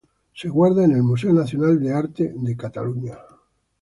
[0.33, 3.19] Se guarda en el Museo Nacional de Arte de Cataluña.